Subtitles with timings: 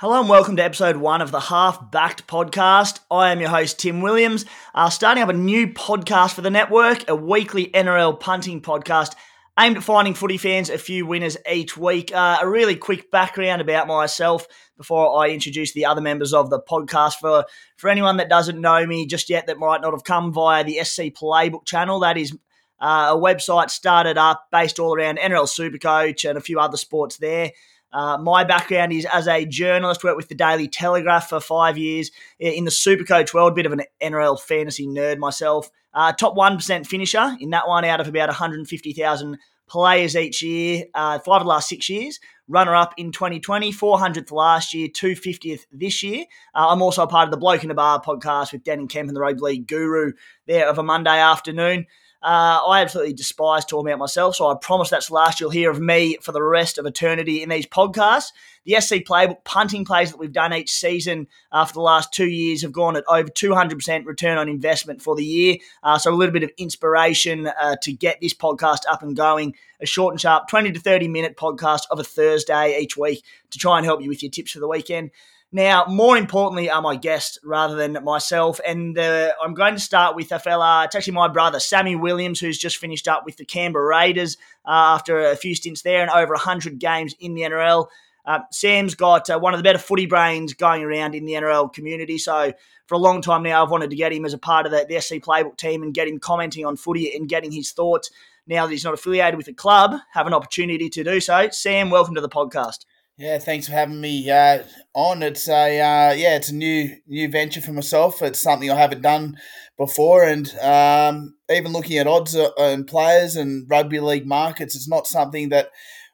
[0.00, 3.00] Hello and welcome to episode one of the Half Backed podcast.
[3.10, 7.06] I am your host, Tim Williams, uh, starting up a new podcast for the network,
[7.10, 9.14] a weekly NRL punting podcast
[9.58, 12.14] aimed at finding footy fans a few winners each week.
[12.14, 14.46] Uh, a really quick background about myself
[14.78, 17.16] before I introduce the other members of the podcast.
[17.16, 17.44] For,
[17.76, 20.82] for anyone that doesn't know me just yet, that might not have come via the
[20.82, 22.32] SC Playbook channel, that is
[22.80, 27.18] uh, a website started up based all around NRL Supercoach and a few other sports
[27.18, 27.50] there.
[27.92, 32.10] Uh, my background is as a journalist, worked with the Daily Telegraph for five years
[32.38, 35.70] in the Supercoach world, bit of an NRL fantasy nerd myself.
[35.92, 39.38] Uh, top 1% finisher in that one out of about 150,000
[39.68, 42.20] players each year, uh, five of the last six years.
[42.48, 46.24] Runner up in 2020, 400th last year, 250th this year.
[46.52, 48.88] Uh, I'm also a part of the Bloke in the Bar podcast with Dan and
[48.88, 50.12] Kemp and the Rugby League Guru
[50.46, 51.86] there of a Monday afternoon.
[52.22, 55.70] Uh, I absolutely despise talking about myself, so I promise that's the last you'll hear
[55.70, 58.32] of me for the rest of eternity in these podcasts.
[58.66, 62.28] The SC Playbook punting plays that we've done each season uh, for the last two
[62.28, 65.56] years have gone at over 200% return on investment for the year.
[65.82, 69.54] Uh, so a little bit of inspiration uh, to get this podcast up and going.
[69.80, 73.58] A short and sharp 20 to 30 minute podcast of a Thursday each week to
[73.58, 75.10] try and help you with your tips for the weekend.
[75.52, 78.60] Now, more importantly, are my guests rather than myself.
[78.64, 82.38] And uh, I'm going to start with a fella, it's actually my brother, Sammy Williams,
[82.38, 86.10] who's just finished up with the Canberra Raiders uh, after a few stints there and
[86.10, 87.88] over 100 games in the NRL.
[88.24, 91.72] Uh, Sam's got uh, one of the better footy brains going around in the NRL
[91.72, 92.18] community.
[92.18, 92.52] So,
[92.86, 94.84] for a long time now, I've wanted to get him as a part of the,
[94.88, 98.10] the SC Playbook team and get him commenting on footy and getting his thoughts.
[98.46, 101.48] Now that he's not affiliated with a club, have an opportunity to do so.
[101.50, 102.84] Sam, welcome to the podcast.
[103.20, 104.62] Yeah, thanks for having me uh,
[104.94, 105.22] on.
[105.22, 108.22] It's a uh, yeah, it's a new new venture for myself.
[108.22, 109.36] It's something I haven't done
[109.76, 114.88] before, and um, even looking at odds uh, and players and rugby league markets, it's
[114.88, 115.68] not something that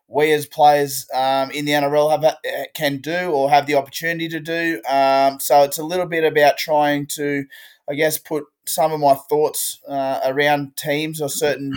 [0.09, 2.35] we as players um, in the NRL have uh,
[2.75, 4.83] can do or have the opportunity to do.
[4.91, 7.45] Um, so it's a little bit about trying to,
[7.89, 11.73] I guess, put some of my thoughts uh, around teams or certain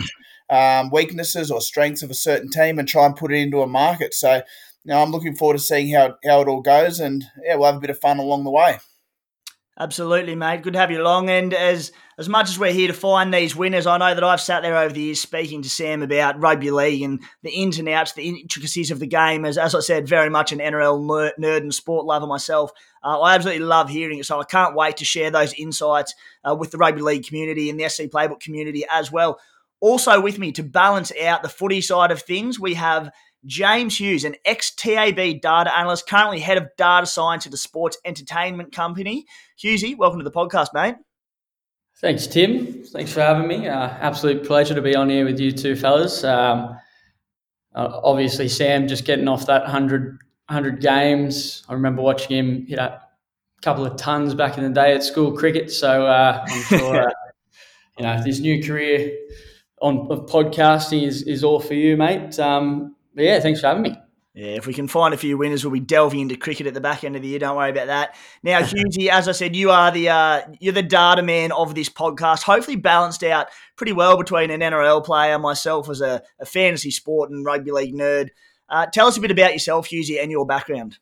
[0.50, 3.68] um, weaknesses or strengths of a certain team and try and put it into a
[3.68, 4.12] market.
[4.12, 4.42] So
[4.84, 7.76] now I'm looking forward to seeing how, how it all goes, and yeah, we'll have
[7.76, 8.78] a bit of fun along the way.
[9.80, 10.62] Absolutely, mate.
[10.62, 11.30] Good to have you along.
[11.30, 14.42] And as as much as we're here to find these winners, I know that I've
[14.42, 17.88] sat there over the years speaking to Sam about rugby league and the ins and
[17.88, 19.46] outs, the intricacies of the game.
[19.46, 22.72] As as I said, very much an NRL nerd and sport lover myself.
[23.02, 26.14] Uh, I absolutely love hearing it, so I can't wait to share those insights
[26.44, 29.40] uh, with the rugby league community and the SC Playbook community as well.
[29.80, 33.10] Also, with me to balance out the footy side of things, we have
[33.46, 37.96] James Hughes, an ex TAB data analyst, currently head of data science at a sports
[38.04, 39.24] entertainment company.
[39.62, 40.96] Hughesy, welcome to the podcast, mate.
[42.00, 42.82] Thanks, Tim.
[42.84, 43.68] Thanks for having me.
[43.68, 46.24] Uh, absolute pleasure to be on here with you two fellas.
[46.24, 46.76] Um,
[47.74, 51.62] uh, obviously, Sam just getting off that 100, 100 games.
[51.68, 53.00] I remember watching him hit a
[53.62, 55.70] couple of tons back in the day at school cricket.
[55.70, 57.12] So uh, I'm sure, uh,
[57.98, 59.16] you know, this new career
[59.80, 62.38] on of podcasting is, is all for you, mate.
[62.38, 63.98] Um, but yeah, thanks for having me.
[64.32, 66.80] Yeah, if we can find a few winners, we'll be delving into cricket at the
[66.80, 67.38] back end of the year.
[67.38, 68.16] Don't worry about that.
[68.42, 71.90] Now, Hughesy, as I said, you are the uh, you're the data man of this
[71.90, 72.44] podcast.
[72.44, 77.30] Hopefully, balanced out pretty well between an NRL player, myself as a, a fantasy sport
[77.30, 78.30] and rugby league nerd.
[78.70, 80.96] Uh, tell us a bit about yourself, Hughesy, and your background.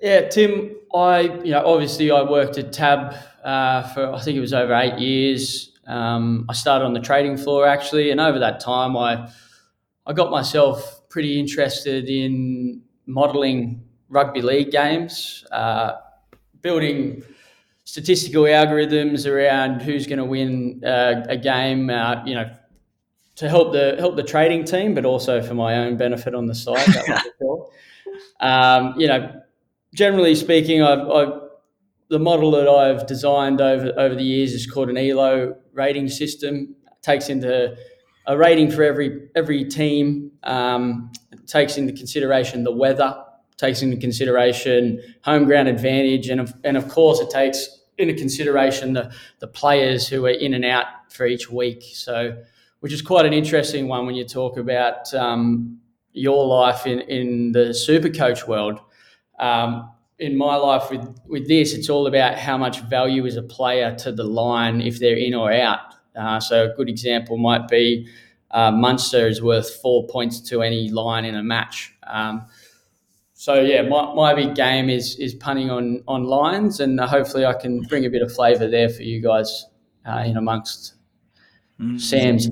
[0.00, 0.76] Yeah, Tim.
[0.94, 4.72] I you know obviously I worked at Tab uh, for I think it was over
[4.74, 5.72] eight years.
[5.88, 9.28] Um, I started on the trading floor actually, and over that time I
[10.10, 15.92] I got myself pretty interested in modelling rugby league games, uh,
[16.62, 17.22] building
[17.84, 21.90] statistical algorithms around who's going to win uh, a game.
[21.90, 22.50] Uh, you know,
[23.36, 26.56] to help the help the trading team, but also for my own benefit on the
[26.56, 26.88] side.
[28.40, 29.40] um, you know,
[29.94, 31.40] generally speaking, I've, I've,
[32.08, 36.74] the model that I've designed over over the years is called an ELO rating system.
[36.84, 37.76] It takes into
[38.30, 41.10] a rating for every every team um,
[41.46, 43.12] takes into consideration the weather,
[43.56, 48.92] takes into consideration home ground advantage, and of, and of course it takes into consideration
[48.92, 51.82] the the players who are in and out for each week.
[51.92, 52.40] So,
[52.78, 55.80] which is quite an interesting one when you talk about um,
[56.12, 58.78] your life in in the super coach world.
[59.40, 59.90] Um,
[60.20, 63.92] in my life with with this, it's all about how much value is a player
[63.96, 65.96] to the line if they're in or out.
[66.16, 68.08] Uh, so a good example might be
[68.50, 71.94] uh, Munster is worth four points to any line in a match.
[72.06, 72.46] Um,
[73.34, 77.54] so yeah, my, my big game is is punting on on lines, and hopefully I
[77.54, 79.66] can bring a bit of flavour there for you guys
[80.06, 80.94] uh, in amongst
[81.80, 81.96] mm-hmm.
[81.96, 82.50] Sam's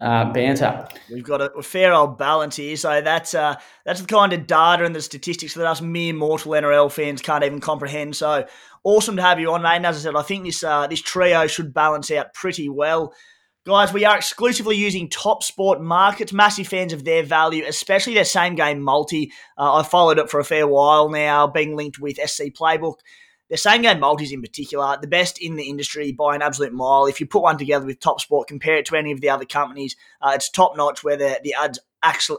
[0.00, 0.88] uh, banter.
[1.10, 4.84] We've got a, fair old balance here, so that's uh, that's the kind of data
[4.84, 8.16] and the statistics that us mere mortal NRL fans can't even comprehend.
[8.16, 8.46] So
[8.84, 9.76] awesome to have you on, mate.
[9.76, 13.12] And as I said, I think this uh, this trio should balance out pretty well.
[13.66, 16.32] Guys, we are exclusively using Top Sport Markets.
[16.32, 19.32] Massive fans of their value, especially their same game multi.
[19.58, 22.94] Uh, I've followed it for a fair while now, being linked with SC Playbook.
[23.56, 27.06] Same game multis in particular, the best in the industry by an absolute mile.
[27.06, 29.46] If you put one together with Top Sport, compare it to any of the other
[29.46, 31.78] companies, uh, it's top notch where the, the odds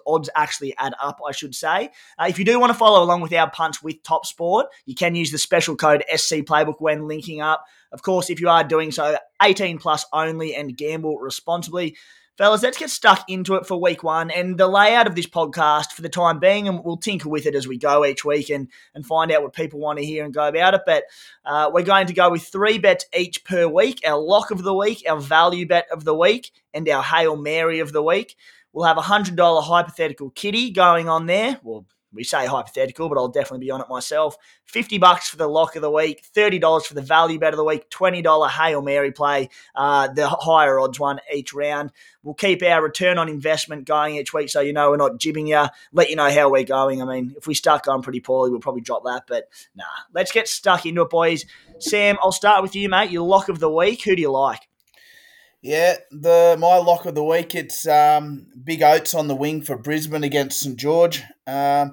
[0.07, 1.89] odds actually add up, I should say.
[2.17, 4.95] Uh, if you do want to follow along with our punts with Top Sport, you
[4.95, 7.65] can use the special code SC Playbook when linking up.
[7.91, 11.97] Of course, if you are doing so, 18 plus only and gamble responsibly.
[12.39, 15.91] Fellas, let's get stuck into it for week one and the layout of this podcast
[15.91, 18.69] for the time being, and we'll tinker with it as we go each week and,
[18.95, 20.83] and find out what people want to hear and go about it.
[20.85, 21.03] But
[21.43, 24.73] uh, we're going to go with three bets each per week our lock of the
[24.73, 28.37] week, our value bet of the week, and our Hail Mary of the week.
[28.71, 31.59] We'll have a $100 hypothetical kitty going on there.
[31.61, 34.35] Well, we say hypothetical, but I'll definitely be on it myself.
[34.65, 37.63] 50 bucks for the lock of the week, $30 for the value bet of the
[37.63, 41.91] week, $20 Hail Mary play, uh, the higher odds one each round.
[42.23, 45.47] We'll keep our return on investment going each week so you know we're not jibbing
[45.47, 47.01] you, let you know how we're going.
[47.01, 49.83] I mean, if we start going pretty poorly, we'll probably drop that, but nah,
[50.13, 51.45] let's get stuck into it, boys.
[51.79, 53.11] Sam, I'll start with you, mate.
[53.11, 54.68] Your lock of the week, who do you like?
[55.61, 59.77] Yeah, the my lock of the week it's um, Big Oats on the wing for
[59.77, 61.21] Brisbane against St George.
[61.45, 61.91] Um,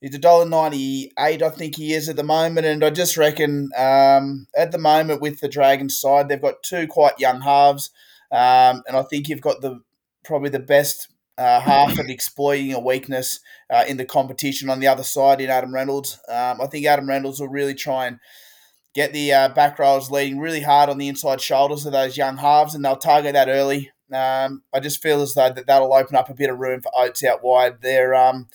[0.00, 3.18] he's a dollar ninety eight, I think he is at the moment, and I just
[3.18, 7.90] reckon um, at the moment with the Dragons side, they've got two quite young halves,
[8.30, 9.80] um, and I think you've got the
[10.24, 14.86] probably the best uh, half at exploiting a weakness uh, in the competition on the
[14.86, 16.18] other side in Adam Reynolds.
[16.30, 18.20] Um, I think Adam Reynolds will really try and
[18.94, 22.36] get the uh, back rows leading really hard on the inside shoulders of those young
[22.36, 23.90] halves, and they'll target that early.
[24.12, 26.92] Um, I just feel as though that that'll open up a bit of room for
[26.94, 27.80] Oates out wide.
[27.80, 28.48] They're um,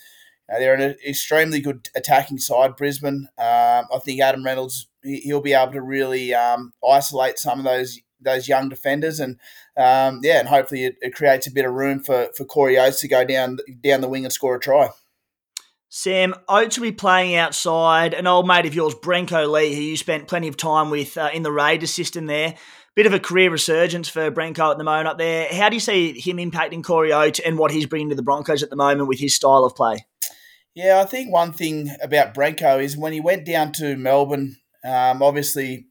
[0.48, 3.28] they're an extremely good attacking side, Brisbane.
[3.38, 8.00] Um, I think Adam Reynolds he'll be able to really um, isolate some of those
[8.19, 9.39] those young defenders, and
[9.78, 13.00] um, yeah, and hopefully it, it, creates a bit of room for for Corey Oates
[13.01, 14.89] to go down down the wing and score a try.
[15.89, 18.13] Sam, Oates will be playing outside.
[18.13, 21.30] An old mate of yours, Brenko Lee, who you spent plenty of time with uh,
[21.34, 22.56] in the Raiders system there.
[22.95, 25.48] Bit of a career resurgence for Brenko at the moment up there.
[25.54, 28.63] How do you see him impacting Corey Oates and what he's bringing to the Broncos
[28.63, 30.06] at the moment with his style of play?
[30.74, 35.22] Yeah, I think one thing about Brenko is when he went down to Melbourne, um,
[35.22, 35.88] obviously,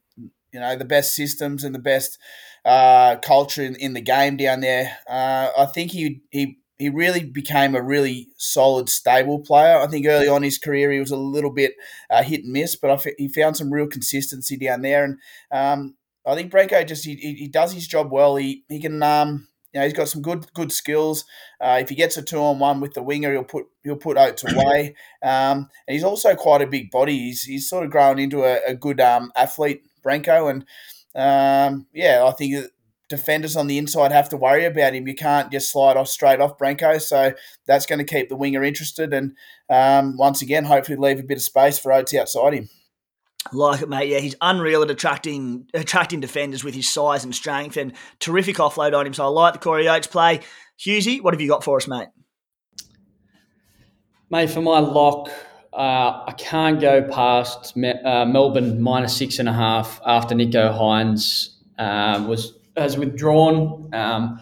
[0.53, 2.19] you know, the best systems and the best
[2.65, 4.99] uh, culture in, in the game down there.
[5.09, 9.79] Uh, I think he he he really became a really solid, stable player.
[9.79, 11.75] I think early on his career he was a little bit
[12.11, 15.05] uh, hit and miss, but he found some real consistency down there.
[15.05, 15.19] And
[15.51, 15.95] um,
[16.27, 18.37] I think Brenko just he, he does his job well.
[18.37, 21.25] He he can um, you know he's got some good good skills.
[21.61, 24.19] Uh, if he gets a two on one with the winger, he'll put he'll put
[24.19, 24.95] Oates away.
[25.23, 27.19] Um, and he's also quite a big body.
[27.19, 30.65] He's he's sort of grown into a, a good um, athlete, Brenko, and
[31.15, 32.67] um, yeah, I think
[33.09, 35.07] defenders on the inside have to worry about him.
[35.07, 37.01] You can't just slide off straight off Brenko.
[37.01, 37.33] So
[37.67, 39.13] that's going to keep the winger interested.
[39.13, 39.37] And
[39.71, 42.69] um, once again, hopefully leave a bit of space for Oates outside him.
[43.53, 44.09] Like it, mate.
[44.09, 48.97] Yeah, he's unreal at attracting attracting defenders with his size and strength and terrific offload
[48.97, 49.15] on him.
[49.15, 50.41] So I like the Corey Oates play.
[50.81, 52.09] Hughesy, what have you got for us, mate?
[54.29, 55.31] Mate, for my lock,
[55.73, 61.51] uh, I can't go past uh, Melbourne minus six and a half after Nicho Hynes
[61.79, 63.91] uh, was has withdrawn.
[63.95, 64.41] Um,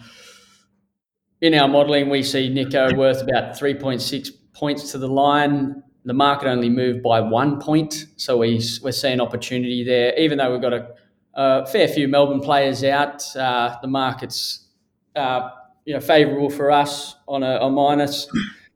[1.41, 5.83] in our modelling, we see Nicho worth about 3.6 points to the line.
[6.05, 10.17] The market only moved by one point, so we, we're seeing opportunity there.
[10.17, 10.87] Even though we've got a,
[11.33, 14.67] a fair few Melbourne players out, uh, the market's
[15.15, 15.49] uh,
[15.85, 18.27] you know favourable for us on a, a minus.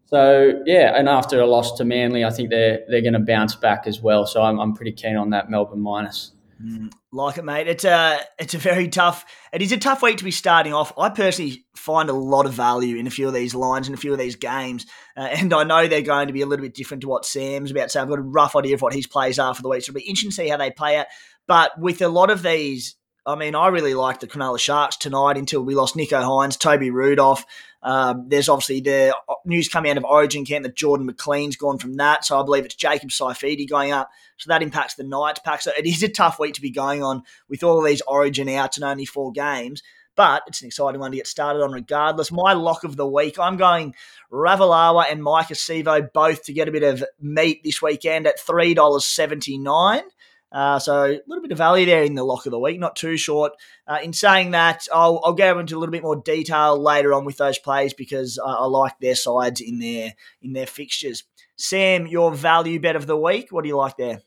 [0.05, 3.55] So yeah, and after a loss to Manly, I think they're they're going to bounce
[3.55, 4.25] back as well.
[4.25, 6.31] So I'm, I'm pretty keen on that Melbourne minus.
[6.61, 7.67] Mm, like it, mate.
[7.67, 9.25] It's a it's a very tough.
[9.53, 10.91] It is a tough week to be starting off.
[10.97, 13.99] I personally find a lot of value in a few of these lines and a
[13.99, 14.85] few of these games,
[15.15, 17.71] uh, and I know they're going to be a little bit different to what Sam's
[17.71, 17.91] about.
[17.91, 19.83] So I've got a rough idea of what his plays are for the week.
[19.83, 21.07] So it'll be interesting to see how they play out.
[21.47, 25.37] But with a lot of these, I mean, I really like the Cronulla Sharks tonight
[25.37, 27.45] until we lost Nicho Hynes, Toby Rudolf.
[27.81, 31.93] Um, there's obviously the news coming out of Origin camp that Jordan McLean's gone from
[31.95, 32.25] that.
[32.25, 34.09] So I believe it's Jacob Saifiti going up.
[34.37, 35.61] So that impacts the Knights pack.
[35.61, 38.49] So it is a tough week to be going on with all of these Origin
[38.49, 39.81] outs and only four games.
[40.15, 42.29] But it's an exciting one to get started on regardless.
[42.29, 43.95] My lock of the week, I'm going
[44.29, 50.01] Ravalawa and Maika Sivo both to get a bit of meat this weekend at $3.79.
[50.51, 52.95] Uh, so a little bit of value there in the lock of the week, not
[52.95, 53.53] too short.
[53.87, 57.25] Uh, in saying that, I'll, I'll go into a little bit more detail later on
[57.25, 61.23] with those plays because I, I like their sides in their in their fixtures.
[61.55, 64.21] Sam, your value bet of the week, what do you like there?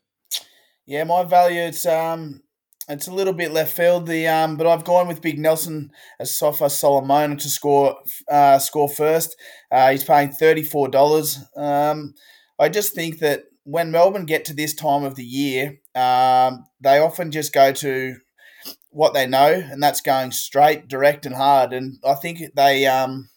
[0.87, 2.43] Yeah, my value it's um
[2.89, 4.07] it's a little bit left field.
[4.07, 7.97] The um, but I've gone with Big Nelson Asofa Solomona to score
[8.31, 9.37] uh, score first.
[9.71, 11.39] Uh, he's paying thirty four dollars.
[11.57, 12.15] Um,
[12.59, 16.99] I just think that when Melbourne get to this time of the year, um, they
[16.99, 18.17] often just go to
[18.91, 21.73] what they know, and that's going straight, direct, and hard.
[21.73, 23.31] And I think they um,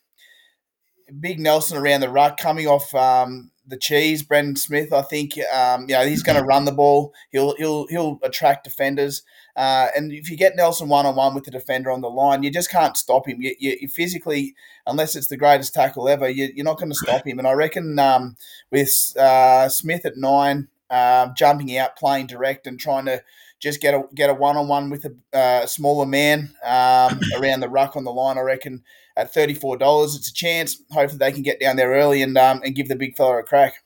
[1.19, 4.91] Big Nelson around the ruck coming off um, the cheese, Brandon Smith.
[4.91, 7.13] I think um, you know he's going to run the ball.
[7.31, 9.23] He'll he'll he'll attract defenders.
[9.55, 12.43] Uh, and if you get Nelson one on one with the defender on the line,
[12.43, 13.41] you just can't stop him.
[13.41, 14.53] You, you, you physically,
[14.85, 17.39] unless it's the greatest tackle ever, you, are not going to stop him.
[17.39, 18.35] And I reckon um,
[18.69, 23.23] with uh, Smith at nine, uh, jumping out, playing direct, and trying to
[23.59, 27.61] just get a get a one on one with a uh, smaller man um, around
[27.61, 28.83] the ruck on the line, I reckon
[29.15, 30.81] at thirty four dollars, it's a chance.
[30.91, 33.43] Hopefully, they can get down there early and um, and give the big fella a
[33.43, 33.84] crack.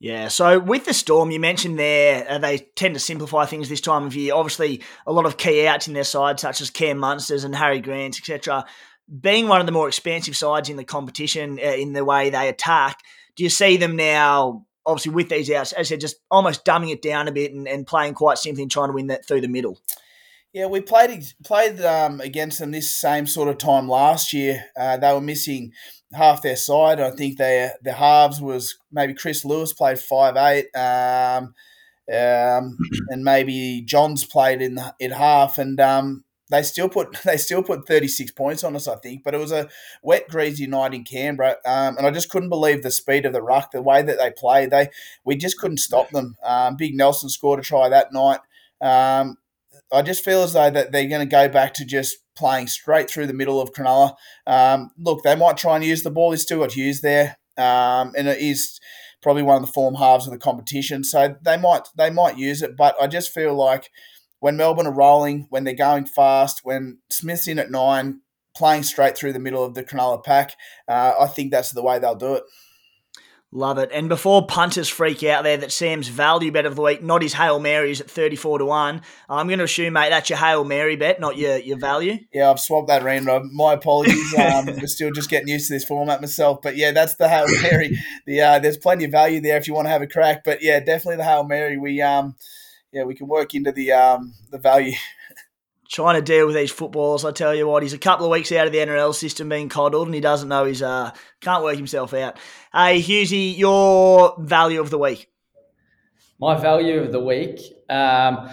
[0.00, 3.80] Yeah, so with the Storm, you mentioned there, uh, they tend to simplify things this
[3.80, 4.32] time of year.
[4.32, 7.80] Obviously, a lot of key outs in their side, such as Cam Munsters and Harry
[7.80, 8.64] Grant, etc.
[9.20, 12.48] Being one of the more expansive sides in the competition uh, in the way they
[12.48, 13.00] attack,
[13.34, 17.02] do you see them now, obviously with these outs, as said, just almost dumbing it
[17.02, 19.48] down a bit and, and playing quite simply and trying to win that through the
[19.48, 19.80] middle?
[20.54, 24.64] Yeah, we played played um, against them this same sort of time last year.
[24.76, 25.72] Uh, they were missing
[26.14, 27.00] half their side.
[27.00, 31.54] I think they the halves was maybe Chris Lewis played five eight, um,
[32.12, 32.78] um,
[33.10, 37.86] and maybe Johns played in in half, and um, they still put they still put
[37.86, 38.88] thirty six points on us.
[38.88, 39.68] I think, but it was a
[40.02, 43.42] wet, greasy night in Canberra, um, and I just couldn't believe the speed of the
[43.42, 44.70] ruck, the way that they played.
[44.70, 44.88] They
[45.26, 46.36] we just couldn't stop them.
[46.42, 48.40] Um, Big Nelson scored a try that night.
[48.80, 49.36] Um,
[49.92, 53.10] I just feel as though that they're going to go back to just playing straight
[53.10, 54.14] through the middle of Cronulla.
[54.46, 56.30] Um, look, they might try and use the ball.
[56.30, 58.78] He's still got Hughes there, um, and it is
[59.22, 61.04] probably one of the form halves of the competition.
[61.04, 63.90] So they might they might use it, but I just feel like
[64.40, 68.20] when Melbourne are rolling, when they're going fast, when Smith's in at nine,
[68.56, 70.54] playing straight through the middle of the Cronulla pack,
[70.86, 72.44] uh, I think that's the way they'll do it.
[73.50, 73.88] Love it.
[73.94, 77.32] And before punters freak out there that Sam's value bet of the week, not his
[77.32, 79.00] Hail Marys at 34 to 1,
[79.30, 82.18] I'm going to assume, mate, that's your Hail Mary bet, not your, your value.
[82.30, 83.26] Yeah, I've swapped that around.
[83.52, 84.16] My apologies.
[84.38, 86.60] Um, we're still just getting used to this format myself.
[86.62, 87.98] But yeah, that's the Hail Mary.
[88.24, 90.44] The uh, There's plenty of value there if you want to have a crack.
[90.44, 91.76] But yeah, definitely the Hail Mary.
[91.76, 92.36] We, um,
[92.92, 94.94] yeah, we can work into the, um, the value
[95.88, 97.24] trying to deal with these footballers.
[97.24, 99.68] I tell you what, he's a couple of weeks out of the NRL system being
[99.68, 102.38] coddled, and he doesn't know he's uh can't work himself out.
[102.72, 105.28] Hey, Hughesy, your value of the week.
[106.38, 107.60] My value of the week.
[107.88, 108.50] Um,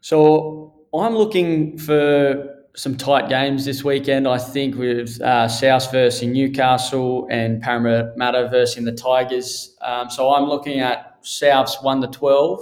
[0.00, 4.28] so I'm looking for some tight games this weekend.
[4.28, 9.76] I think with uh, South versus Newcastle and Parramatta versus the Tigers.
[9.80, 12.60] Um, so I'm looking at South's one to twelve,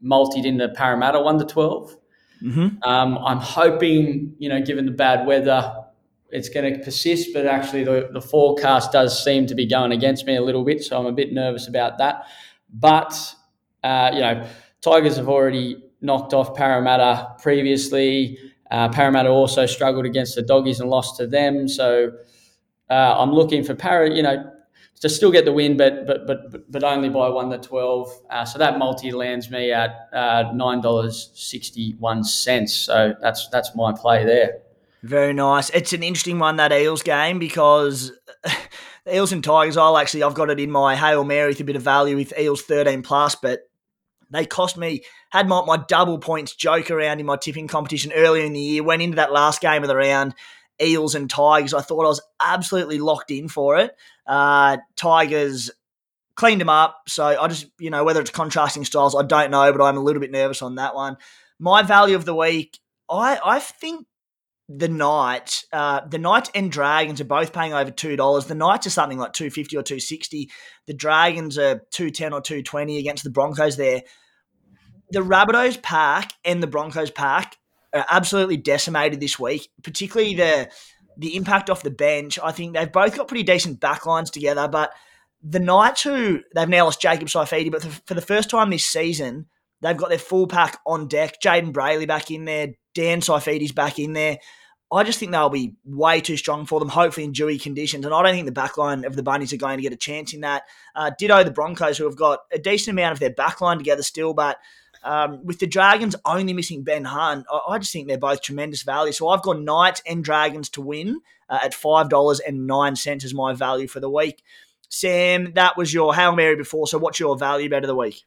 [0.00, 1.96] multied into Parramatta one to twelve.
[2.42, 2.82] Mm-hmm.
[2.82, 5.72] Um, I'm hoping, you know, given the bad weather,
[6.30, 10.26] it's going to persist, but actually the, the forecast does seem to be going against
[10.26, 12.26] me a little bit, so I'm a bit nervous about that.
[12.72, 13.34] But,
[13.82, 14.46] uh, you know,
[14.82, 18.38] Tigers have already knocked off Parramatta previously.
[18.70, 21.66] Uh, Parramatta also struggled against the Doggies and lost to them.
[21.66, 22.12] So
[22.90, 24.52] uh, I'm looking for Para, you know,
[25.00, 28.10] to still get the win, but but but but only by one to twelve.
[28.30, 32.74] Uh, so that multi lands me at uh, nine dollars sixty one cents.
[32.74, 34.58] So that's that's my play there.
[35.02, 35.70] Very nice.
[35.70, 38.12] It's an interesting one that Eels game because
[39.12, 39.76] Eels and Tigers.
[39.76, 42.36] I'll actually I've got it in my hail mary with a bit of value with
[42.38, 43.60] Eels thirteen plus, but
[44.30, 48.44] they cost me had my, my double points joke around in my tipping competition earlier
[48.44, 48.82] in the year.
[48.82, 50.34] Went into that last game of the round
[50.80, 51.74] Eels and Tigers.
[51.74, 53.96] I thought I was absolutely locked in for it.
[54.28, 55.70] Uh, Tigers
[56.34, 57.00] cleaned them up.
[57.08, 60.00] So I just, you know, whether it's contrasting styles, I don't know, but I'm a
[60.00, 61.16] little bit nervous on that one.
[61.58, 62.78] My value of the week,
[63.10, 64.06] I, I think
[64.68, 68.46] the Knight, uh, the Knights and Dragons are both paying over two dollars.
[68.46, 70.50] The Knights are something like two fifty or two sixty.
[70.86, 73.78] The Dragons are two ten or two twenty against the Broncos.
[73.78, 74.02] There,
[75.10, 77.56] the Rabbitohs pack and the Broncos pack
[77.94, 80.68] are absolutely decimated this week, particularly the
[81.18, 82.38] the impact off the bench.
[82.42, 84.92] I think they've both got pretty decent backlines together, but
[85.42, 89.46] the Knights, who they've now lost Jacob Saifiti, but for the first time this season,
[89.82, 91.40] they've got their full pack on deck.
[91.42, 94.38] Jayden Brailey back in there, Dan Saifiti's back in there.
[94.90, 98.06] I just think they'll be way too strong for them, hopefully in dewy conditions.
[98.06, 100.32] And I don't think the backline of the Bunnies are going to get a chance
[100.32, 100.62] in that.
[100.94, 104.32] Uh, ditto the Broncos, who have got a decent amount of their backline together still,
[104.32, 104.56] but
[105.04, 108.82] Um, with the Dragons only missing Ben Hunt, I, I, just think they're both tremendous
[108.82, 109.12] value.
[109.12, 114.00] So I've got Knights and Dragons to win uh, at $5.09 as my value for
[114.00, 114.42] the week.
[114.88, 116.86] Sam, that was your Hail Mary before.
[116.86, 118.24] So what's your value bet of the week?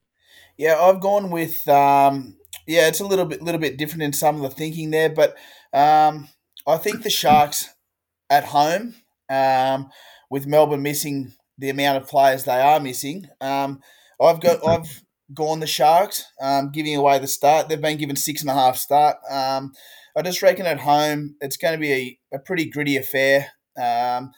[0.58, 2.38] Yeah, I've gone with um,
[2.68, 5.36] yeah, it's a little bit little bit different in some of the thinking there, but
[5.74, 6.30] um,
[6.68, 7.74] I think the Sharks
[8.30, 8.96] at home,
[9.30, 9.90] um,
[10.30, 13.82] with Melbourne missing the amount of players they are missing, um,
[14.22, 17.70] I've got I've gone the Sharks, um, giving away the start.
[17.70, 19.18] They've been given six and a half start.
[19.30, 19.74] Um,
[20.16, 23.48] I just reckon at home it's going to be a, a pretty gritty affair.
[23.78, 24.32] Um,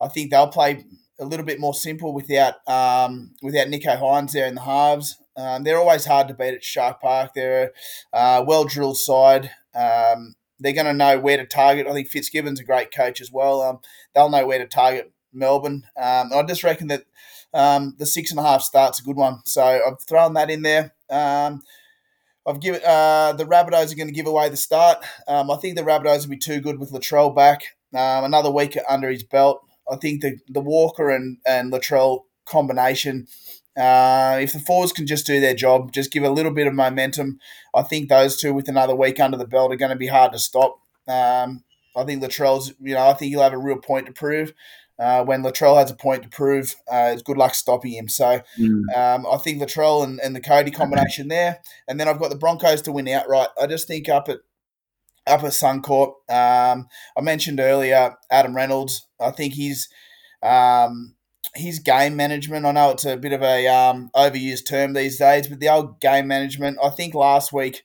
[0.00, 0.84] I think they'll play
[1.20, 5.16] a little bit more simple without um, without Nicho Hynes there in the halves.
[5.36, 7.32] Um, they're always hard to beat at Shark Park.
[7.34, 7.72] They're
[8.12, 9.50] a uh, well drilled side.
[9.74, 11.86] Um, they're going to know where to target.
[11.86, 13.80] I think Fitzgibbon's a great coach as well.
[14.14, 15.84] They'll know where to target Melbourne.
[15.96, 17.04] I just reckon that
[17.52, 19.40] um, the six and a half start's a good one.
[19.44, 20.94] So I've thrown that in there.
[21.08, 21.62] Um,
[22.46, 25.04] I've given uh, the Rabbitohs are going to give away the start.
[25.28, 27.76] Um, I think the Rabbitohs will be too good with Latrell back.
[27.92, 29.60] Um, another week under his belt.
[29.90, 33.26] I think the the Walker and and Latrell combination
[33.76, 36.74] uh, if the forwards can just do their job, just give a little bit of
[36.74, 37.38] momentum,
[37.74, 40.32] I think those two with another week under the belt are going to be hard
[40.32, 40.80] to stop.
[41.08, 41.64] Um,
[41.96, 44.52] I think Latrell's, you know, I think he'll have a real point to prove.
[45.00, 48.08] Uh, when Latrell has a point to prove, uh, it's good luck stopping him.
[48.08, 48.82] So mm.
[48.94, 52.36] um, I think Latrell and, and the Cody combination there, and then I've got the
[52.36, 53.48] Broncos to win outright.
[53.60, 54.40] I just think up at
[55.26, 59.06] up at Suncorp, um, I mentioned earlier Adam Reynolds.
[59.18, 59.88] I think he's
[60.42, 61.14] um,
[61.54, 62.66] his game management.
[62.66, 66.00] I know it's a bit of a um, overused term these days, but the old
[66.00, 66.78] game management.
[66.82, 67.84] I think last week,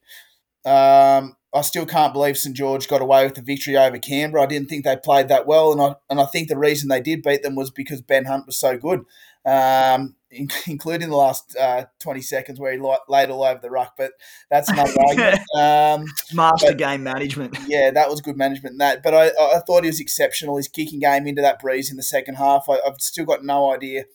[0.65, 4.43] um, I still can't believe St George got away with the victory over Canberra.
[4.43, 7.01] I didn't think they played that well, and I and I think the reason they
[7.01, 9.05] did beat them was because Ben Hunt was so good.
[9.45, 10.15] Um,
[10.67, 13.93] including the last uh, 20 seconds where he laid all over the ruck.
[13.98, 14.12] But
[14.50, 15.39] that's another argument.
[15.55, 17.57] Um, Master but, game management.
[17.67, 18.79] Yeah, that was good management.
[18.79, 20.57] That, but I, I thought he was exceptional.
[20.57, 22.65] His kicking game into that breeze in the second half.
[22.69, 24.05] I, have still got no idea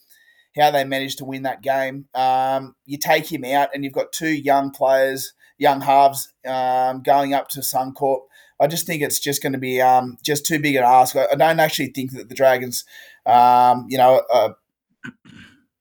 [0.56, 2.06] how they managed to win that game.
[2.14, 7.34] Um, you take him out, and you've got two young players, young halves, um, going
[7.34, 8.22] up to Suncorp.
[8.58, 11.14] I just think it's just going to be um, just too big an ask.
[11.16, 12.84] I, don't actually think that the Dragons,
[13.26, 14.22] um, you know,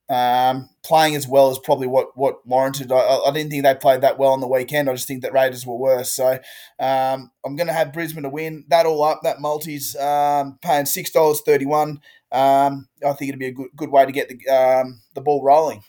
[0.09, 2.91] um, playing as well as probably what what warranted.
[2.91, 4.89] I, I, didn't think they played that well on the weekend.
[4.89, 6.11] I just think that Raiders were worse.
[6.11, 6.39] So
[6.79, 8.65] um, I'm going to have Brisbane to win.
[8.69, 9.21] That all up.
[9.23, 11.99] That multis um, paying six dollars thirty one.
[12.31, 12.69] I
[13.01, 15.83] think it'd be a good good way to get the the ball rolling.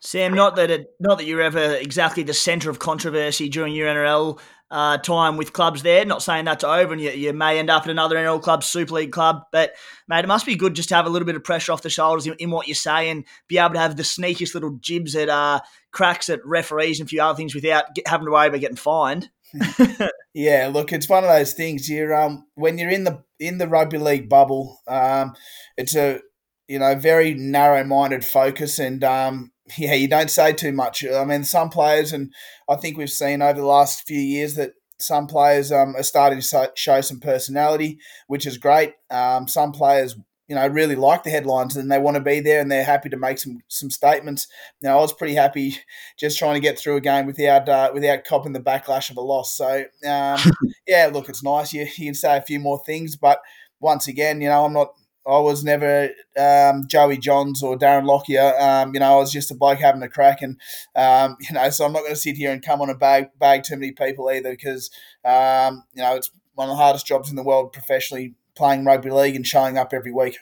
[0.00, 3.88] Sam, not that it, not that you're ever exactly the centre of controversy during your
[3.88, 4.38] NRL
[4.70, 6.04] uh, time with clubs there.
[6.04, 8.94] Not saying that's over, and you, you may end up at another NRL club, Super
[8.94, 9.42] League club.
[9.50, 9.72] But
[10.06, 11.90] mate, it must be good just to have a little bit of pressure off the
[11.90, 15.16] shoulders in, in what you say, and be able to have the sneakiest little jibs
[15.16, 18.48] at uh, cracks at referees and a few other things without get, having to worry
[18.48, 19.30] about getting fined.
[20.34, 21.88] yeah, look, it's one of those things.
[21.88, 25.34] You're um when you're in the in the rugby league bubble, um,
[25.76, 26.20] it's a
[26.68, 31.04] you know very narrow minded focus, and um, yeah, you don't say too much.
[31.04, 32.32] I mean, some players, and
[32.68, 36.40] I think we've seen over the last few years that some players um, are starting
[36.40, 38.94] to show some personality, which is great.
[39.10, 40.16] Um, some players,
[40.48, 43.08] you know, really like the headlines and they want to be there and they're happy
[43.10, 44.48] to make some some statements.
[44.80, 45.76] You know, I was pretty happy
[46.18, 49.20] just trying to get through a game without uh, without copping the backlash of a
[49.20, 49.56] loss.
[49.56, 50.40] So um,
[50.86, 51.72] yeah, look, it's nice.
[51.72, 53.40] You you can say a few more things, but
[53.80, 54.94] once again, you know, I'm not
[55.28, 58.54] I was never um, Joey Johns or Darren Lockyer.
[58.58, 60.58] Um, you know, I was just a bloke having a crack, and
[60.96, 63.28] um, you know, so I'm not going to sit here and come on and bag
[63.38, 64.90] bag too many people either, because
[65.24, 69.10] um, you know it's one of the hardest jobs in the world professionally playing rugby
[69.10, 70.38] league and showing up every week.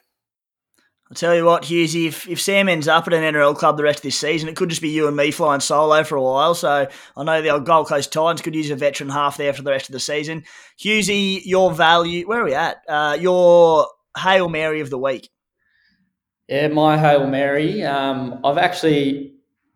[1.11, 3.85] I'll tell you what, Hughesy, if, if Sam ends up at an NRL club the
[3.85, 6.23] rest of this season, it could just be you and me flying solo for a
[6.23, 6.53] while.
[6.55, 9.63] So I know the old Gold Coast Titans could use a veteran half there for
[9.63, 10.43] the rest of the season.
[10.81, 12.83] Hughesy, your value, where are we at?
[12.89, 13.87] Uh, your
[14.17, 15.31] Hail Mary of the week?
[16.49, 17.83] Yeah, my Hail Mary.
[17.83, 19.35] Um, I've actually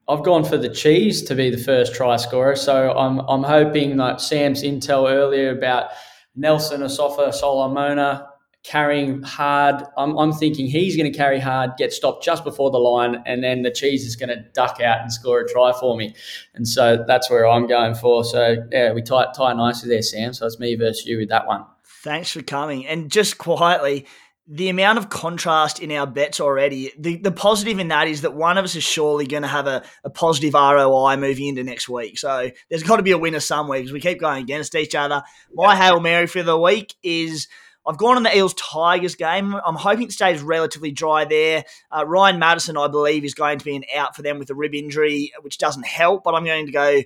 [0.09, 2.57] I've gone for the cheese to be the first try scorer.
[2.57, 5.91] So I'm I'm hoping like Sam's intel earlier about
[6.35, 8.27] Nelson Asofa Solomona
[8.63, 9.83] carrying hard.
[9.97, 13.43] I'm, I'm thinking he's going to carry hard, get stopped just before the line, and
[13.43, 16.15] then the cheese is going to duck out and score a try for me.
[16.55, 18.25] And so that's where I'm going for.
[18.25, 20.33] So yeah, we tie, tie nicely there, Sam.
[20.33, 21.65] So it's me versus you with that one.
[22.03, 22.87] Thanks for coming.
[22.87, 24.07] And just quietly,
[24.53, 28.35] the amount of contrast in our bets already, the, the positive in that is that
[28.35, 31.89] one of us is surely going to have a, a positive ROI moving into next
[31.89, 32.19] week.
[32.19, 35.23] So there's got to be a winner somewhere because we keep going against each other.
[35.55, 37.47] My Hail Mary for the week is
[37.87, 39.55] I've gone on the Eels Tigers game.
[39.55, 41.65] I'm hoping it stays relatively dry there.
[41.93, 44.55] Uh, Ryan Matterson, I believe, is going to be an out for them with a
[44.55, 46.25] rib injury, which doesn't help.
[46.25, 47.03] But I'm going to go.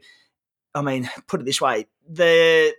[0.74, 2.74] I mean, put it this way: the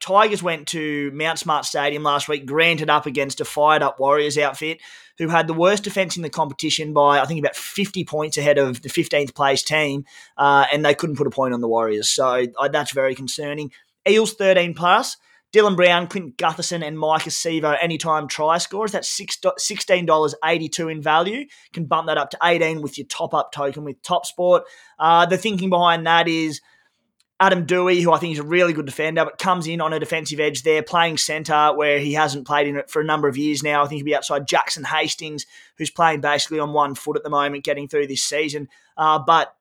[0.00, 4.36] Tigers went to Mount Smart Stadium last week, granted up against a fired up Warriors
[4.38, 4.80] outfit
[5.18, 8.58] who had the worst defence in the competition by, I think, about 50 points ahead
[8.58, 10.04] of the 15th place team,
[10.36, 12.10] uh, and they couldn't put a point on the Warriors.
[12.10, 13.72] So uh, that's very concerning.
[14.08, 15.16] Eels 13 plus.
[15.52, 18.92] Dylan Brown, Clint Gutherson, and Maika Sivo anytime try scores.
[18.92, 21.46] That's $16.82 in value.
[21.72, 24.64] Can bump that up to 18 with your top up token with Top Sport.
[24.98, 26.60] Uh, the thinking behind that is
[27.38, 30.00] Adam Doueihi, who I think is a really good defender, but comes in on a
[30.00, 33.36] defensive edge there, playing centre where he hasn't played in it for a number of
[33.36, 33.82] years now.
[33.82, 35.44] I think he'll be outside Jackson Hastings,
[35.76, 38.68] who's playing basically on one foot at the moment, getting through this season.
[38.96, 39.54] Uh, but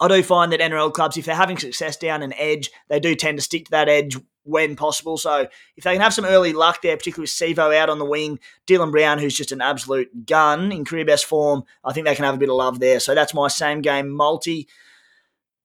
[0.00, 3.14] I do find that NRL clubs, if they're having success down an edge, they do
[3.14, 5.16] tend to stick to that edge when possible.
[5.16, 8.04] So if they can have some early luck there, particularly with Sivo out on the
[8.04, 12.14] wing, Dylan Brown, who's just an absolute gun in career best form, I think they
[12.14, 12.98] can have a bit of love there.
[12.98, 14.66] So that's my same game multi.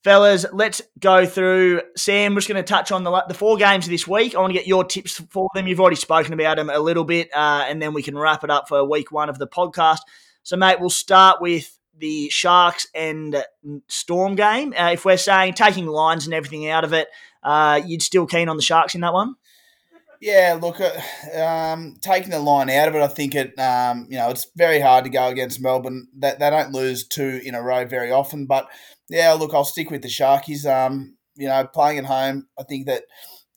[0.05, 1.81] Fellas, let's go through.
[1.97, 4.35] Sam, we're just going to touch on the, the four games this week.
[4.35, 5.65] I want to get your tips for them.
[5.65, 8.51] You've already spoken about them a little bit, uh, and then we can wrap it
[8.51, 10.01] up for week one of the podcast.
[10.43, 13.43] So, mate, we'll start with the Sharks and
[13.87, 14.75] Storm game.
[14.77, 17.07] Uh, if we're saying taking lines and everything out of it,
[17.41, 19.33] uh, you'd still keen on the Sharks in that one?
[20.21, 20.91] Yeah, look, uh,
[21.35, 24.79] um, taking the line out of it, I think it, um, you know, it's very
[24.79, 26.09] hard to go against Melbourne.
[26.15, 28.69] They, they don't lose two in a row very often, but
[29.09, 30.65] yeah, look, I'll stick with the Sharkies.
[30.65, 33.03] Um, you know, playing at home, I think that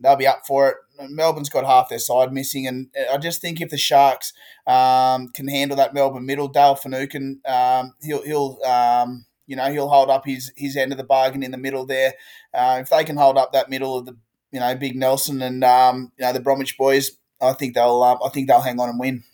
[0.00, 0.76] they'll be up for it.
[1.10, 4.32] Melbourne's got half their side missing, and I just think if the Sharks
[4.66, 9.88] um, can handle that Melbourne middle, Dale Finucane, um, he'll he'll um, you know he'll
[9.88, 12.14] hold up his his end of the bargain in the middle there.
[12.52, 14.16] Uh, if they can hold up that middle of the
[14.50, 18.18] you know Big Nelson and um, you know the Bromwich boys, I think they'll uh,
[18.24, 19.24] I think they'll hang on and win.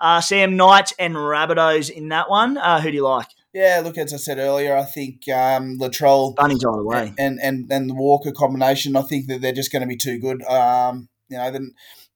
[0.00, 2.58] Uh, Sam Knight and Rabbitohs in that one.
[2.58, 3.28] Uh, who do you like?
[3.56, 7.40] Yeah, look, as I said earlier, I think um, Latrell Bunnings all the way, and,
[7.42, 8.96] and and the Walker combination.
[8.96, 10.42] I think that they're just going to be too good.
[10.42, 11.70] Um, you know, the,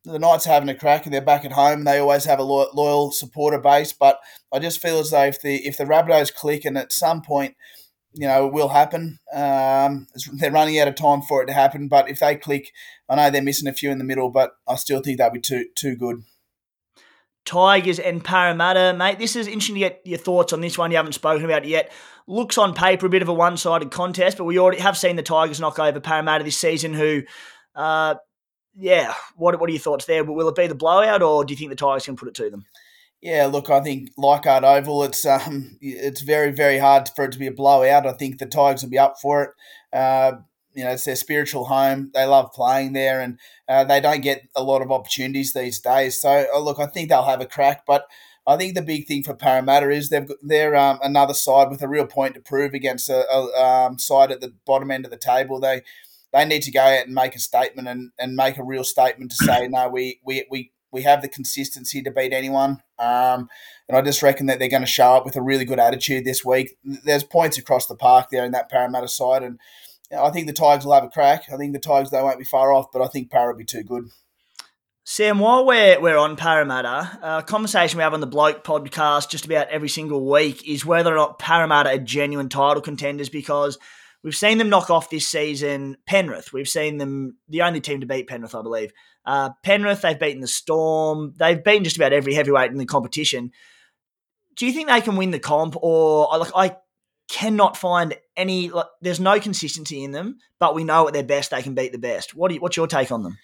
[0.05, 1.85] the Knights having a crack and they're back at home.
[1.85, 4.21] They always have a loyal, loyal supporter base, but
[4.53, 7.57] I just feel as though if the if the Rabbitohs click and at some point,
[8.13, 9.19] you know, it will happen.
[9.33, 12.71] Um, they're running out of time for it to happen, but if they click,
[13.09, 15.41] I know they're missing a few in the middle, but I still think they'll be
[15.41, 16.23] too too good.
[17.45, 19.19] Tigers and Parramatta, mate.
[19.19, 20.91] This is interesting to get your thoughts on this one.
[20.91, 21.93] You haven't spoken about it yet.
[22.27, 25.23] Looks on paper a bit of a one-sided contest, but we already have seen the
[25.23, 26.95] Tigers knock over Parramatta this season.
[26.95, 27.23] Who,
[27.75, 28.15] uh,
[28.77, 30.23] yeah, what what are your thoughts there?
[30.23, 32.51] Will it be the blowout, or do you think the Tigers can put it to
[32.51, 32.67] them?
[33.21, 37.39] Yeah, look, I think Leichhardt Oval, it's um, it's very very hard for it to
[37.39, 38.07] be a blowout.
[38.07, 39.51] I think the Tigers will be up for it.
[39.93, 40.33] Uh,
[40.75, 42.11] you know, it's their spiritual home.
[42.15, 46.21] They love playing there, and uh, they don't get a lot of opportunities these days.
[46.21, 47.85] So, uh, look, I think they'll have a crack.
[47.87, 48.07] But
[48.47, 51.83] I think the big thing for Parramatta is they've got, they're um, another side with
[51.83, 55.11] a real point to prove against a, a um, side at the bottom end of
[55.11, 55.61] the table.
[55.61, 55.83] They
[56.33, 59.33] they need to go out and make a statement and, and make a real statement
[59.33, 62.83] to say, no, we we, we we have the consistency to beat anyone.
[62.99, 63.49] Um,
[63.89, 66.25] and I just reckon that they're going to show up with a really good attitude
[66.25, 66.77] this week.
[66.85, 69.59] There's points across the park there in that Parramatta side, and
[70.17, 71.45] I think the Tigers will have a crack.
[71.53, 73.65] I think the Tigers they won't be far off, but I think Para will be
[73.65, 74.11] too good.
[75.05, 79.45] Sam, while we're, we're on Parramatta, a conversation we have on the Bloke podcast just
[79.45, 83.79] about every single week is whether or not Parramatta are genuine title contenders because
[84.23, 86.53] we've seen them knock off this season Penrith.
[86.53, 88.93] We've seen them, the only team to beat Penrith, I believe.
[89.25, 91.35] Uh, Penrith, they've beaten the Storm.
[91.37, 93.53] They've beaten just about every heavyweight in the competition.
[94.55, 95.77] Do you think they can win the comp?
[95.81, 96.77] Or like I
[97.29, 98.71] cannot find any.
[98.71, 101.93] Like, there's no consistency in them, but we know at their best they can beat
[101.93, 102.35] the best.
[102.35, 103.39] What you, what's your take on them?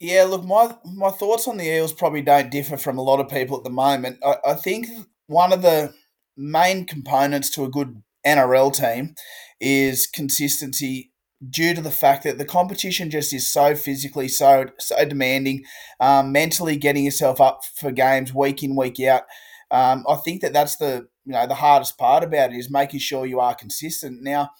[0.00, 3.28] Yeah, look, my my thoughts on the Eels probably don't differ from a lot of
[3.28, 4.18] people at the moment.
[4.24, 4.86] I, I think
[5.26, 5.92] one of the
[6.36, 9.14] main components to a good NRL team
[9.60, 11.12] is consistency
[11.50, 15.62] due to the fact that the competition just is so physically so so demanding
[16.00, 19.22] um, mentally getting yourself up for games week in week out
[19.70, 23.00] um, i think that that's the you know the hardest part about it is making
[23.00, 24.22] sure you are consistent.
[24.22, 24.50] Now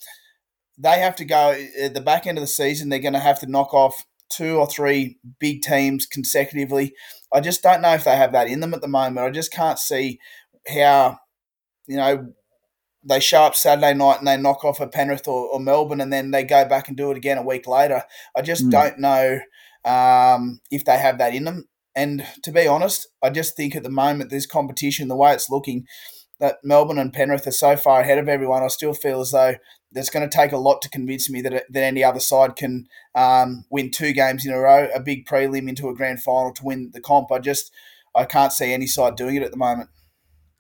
[0.77, 2.91] they have to go at the back end of the season.
[2.91, 6.95] They're going to have to knock off two or three big teams consecutively.
[7.33, 9.27] I just don't know if they have that in them at the moment.
[9.27, 10.21] I just can't see
[10.69, 11.19] how
[11.87, 12.35] you know
[13.03, 16.13] they show up Saturday night and they knock off a Penrith or, or Melbourne, and
[16.13, 18.03] then they go back and do it again a week later.
[18.37, 18.71] I just mm.
[18.71, 19.41] don't know
[19.87, 21.65] um, if they have that in them.
[21.97, 25.51] And to be honest, I just think at the moment this competition, the way it's
[25.51, 25.87] looking,
[26.41, 29.57] that Melbourne and Penrith are so far ahead of everyone, I still feel as though
[29.93, 32.87] it's going to take a lot to convince me that, that any other side can
[33.15, 36.65] um, win two games in a row, a big prelim into a grand final to
[36.65, 37.33] win the comp.
[37.33, 37.73] I just
[38.15, 39.91] I can't see any side doing it at the moment.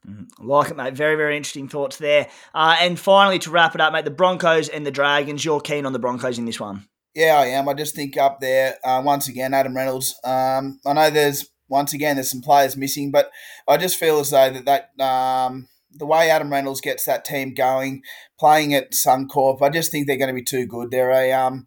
[0.06, 0.46] Mm-hmm.
[0.46, 0.94] Like it, mate.
[0.94, 2.28] Very, very interesting thoughts there.
[2.54, 5.44] Uh, and finally, to wrap it up, mate, the Broncos and the Dragons.
[5.44, 6.88] You're keen on the Broncos in this one?
[7.14, 7.68] Yeah, I am.
[7.68, 10.18] I just think up there, uh, once again, Adam Reynolds.
[10.24, 13.30] Um, I know there's, once again, there's some players missing, but
[13.66, 17.54] I just feel as though that, that um, the way Adam Reynolds gets that team
[17.54, 18.02] going,
[18.38, 20.90] playing at Suncorp, I just think they're going to be too good.
[20.90, 21.66] They're a, um,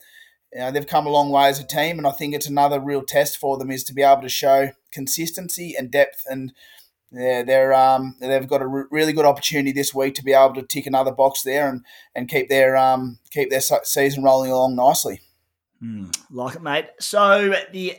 [0.53, 2.79] you know, they've come a long way as a team, and I think it's another
[2.79, 6.23] real test for them is to be able to show consistency and depth.
[6.29, 6.53] And
[7.11, 10.53] yeah, they're um, they've got a re- really good opportunity this week to be able
[10.55, 11.85] to tick another box there and,
[12.15, 15.21] and keep their um, keep their season rolling along nicely.
[15.81, 16.87] Mm, like it, mate.
[16.99, 17.97] So the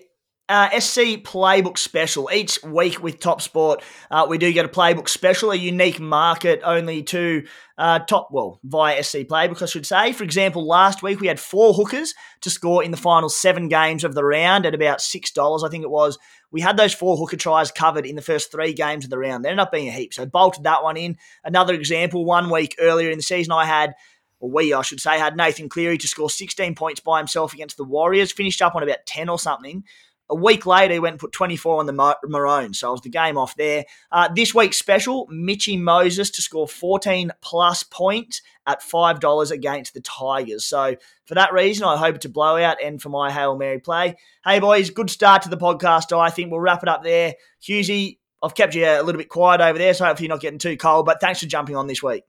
[0.48, 2.28] uh, SC Playbook Special.
[2.32, 6.60] Each week with Top Sport, uh, we do get a Playbook Special, a unique market
[6.64, 7.44] only to
[7.78, 10.12] uh, top, well, via SC Playbook, I should say.
[10.12, 14.04] For example, last week we had four hookers to score in the final seven games
[14.04, 16.18] of the round at about $6, I think it was.
[16.50, 19.44] We had those four hooker tries covered in the first three games of the round.
[19.44, 20.12] They ended up being a heap.
[20.12, 21.16] So bolted that one in.
[21.44, 23.94] Another example, one week earlier in the season, I had
[24.42, 27.76] or we, I should say, had Nathan Cleary to score 16 points by himself against
[27.76, 29.84] the Warriors, finished up on about 10 or something.
[30.32, 33.10] A week later, he went and put 24 on the Maroons, so I was the
[33.10, 33.84] game off there.
[34.10, 40.00] Uh, this week's special, Mitchy Moses to score 14 plus points at $5 against the
[40.00, 40.64] Tigers.
[40.64, 44.16] So for that reason, I hope it's a blowout and for my Hail Mary play.
[44.42, 46.18] Hey, boys, good start to the podcast.
[46.18, 47.34] I think we'll wrap it up there.
[47.62, 50.58] Hughesy, I've kept you a little bit quiet over there, so hopefully you're not getting
[50.58, 52.24] too cold, but thanks for jumping on this week.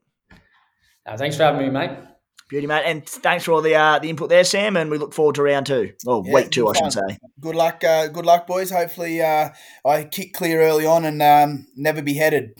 [1.06, 2.13] Uh, thanks for having me, mate.
[2.48, 2.82] Beauty, mate.
[2.84, 4.76] And thanks for all the uh, the input there, Sam.
[4.76, 5.92] And we look forward to round two.
[6.04, 7.18] Well, yeah, week two, I should say.
[7.40, 8.70] Good luck, uh, good luck, boys.
[8.70, 9.50] Hopefully, uh,
[9.84, 12.50] I kick clear early on and um, never be headed.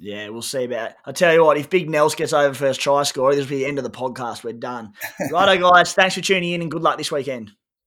[0.00, 0.96] Yeah, we'll see about it.
[1.04, 3.58] I tell you what, if Big Nels gets over first try score, this will be
[3.58, 4.44] the end of the podcast.
[4.44, 4.92] We're done.
[5.32, 5.92] Righto, guys.
[5.92, 7.50] Thanks for tuning in and good luck this weekend.